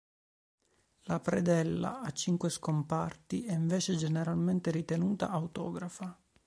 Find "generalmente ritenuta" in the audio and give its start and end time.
3.95-5.29